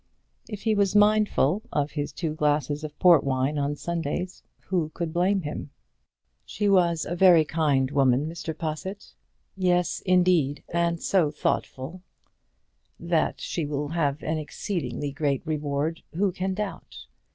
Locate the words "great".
15.11-15.45